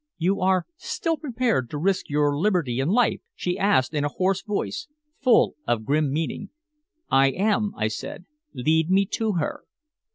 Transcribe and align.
"You 0.17 0.39
are 0.41 0.65
still 0.77 1.15
prepared 1.15 1.69
to 1.69 1.77
risk 1.77 2.09
your 2.09 2.35
liberty 2.35 2.79
and 2.79 2.89
life?" 2.91 3.21
she 3.35 3.59
asked 3.59 3.93
in 3.93 4.03
a 4.03 4.09
hoarse 4.09 4.41
voice, 4.41 4.87
full 5.19 5.53
of 5.67 5.85
grim 5.85 6.11
meaning. 6.11 6.49
"I 7.11 7.29
am," 7.29 7.71
I 7.77 7.87
said. 7.87 8.25
"Lead 8.51 8.89
me 8.89 9.05
to 9.05 9.33
her." 9.33 9.61